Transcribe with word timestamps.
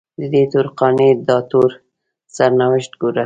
ددې 0.19 0.43
تور 0.51 0.67
قانع 0.79 1.09
داتور 1.27 1.71
سرنوشت 2.35 2.91
ګوره 3.01 3.19